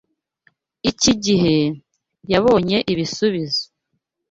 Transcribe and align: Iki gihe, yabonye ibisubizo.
Iki 0.89 1.11
gihe, 1.25 1.55
yabonye 2.31 2.77
ibisubizo. 2.91 3.63